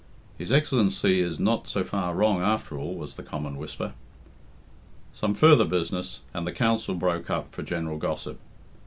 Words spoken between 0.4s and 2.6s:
Excellency is not so far wrong,